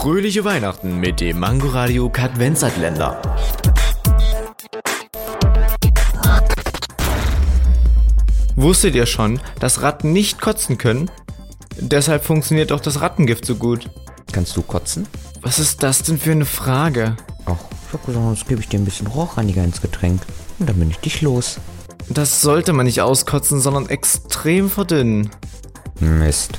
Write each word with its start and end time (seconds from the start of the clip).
Fröhliche 0.00 0.46
Weihnachten 0.46 0.98
mit 0.98 1.20
dem 1.20 1.40
Mangoradio 1.40 2.08
Kadvenzatländer. 2.08 3.20
Wusstet 8.56 8.94
ihr 8.94 9.04
schon, 9.04 9.40
dass 9.58 9.82
Ratten 9.82 10.14
nicht 10.14 10.40
kotzen 10.40 10.78
können? 10.78 11.10
Deshalb 11.78 12.24
funktioniert 12.24 12.72
auch 12.72 12.80
das 12.80 13.02
Rattengift 13.02 13.44
so 13.44 13.56
gut. 13.56 13.90
Kannst 14.32 14.56
du 14.56 14.62
kotzen? 14.62 15.06
Was 15.42 15.58
ist 15.58 15.82
das 15.82 16.02
denn 16.02 16.18
für 16.18 16.32
eine 16.32 16.46
Frage? 16.46 17.18
Ach, 17.44 17.58
ich 17.86 17.92
hab 17.92 18.06
gesagt, 18.06 18.24
jetzt 18.30 18.48
gebe 18.48 18.62
ich 18.62 18.68
dir 18.68 18.80
ein 18.80 18.86
bisschen 18.86 19.06
Rohrreiniger 19.06 19.62
ins 19.62 19.82
Getränk. 19.82 20.22
Und 20.58 20.66
dann 20.66 20.76
bin 20.76 20.88
ich 20.88 21.00
dich 21.00 21.20
los. 21.20 21.58
Das 22.08 22.40
sollte 22.40 22.72
man 22.72 22.86
nicht 22.86 23.02
auskotzen, 23.02 23.60
sondern 23.60 23.90
extrem 23.90 24.70
verdünnen. 24.70 25.28
Mist. 26.00 26.58